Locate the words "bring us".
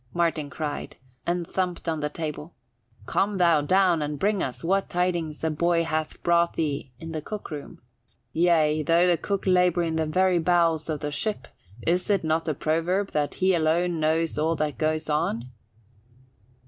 4.17-4.63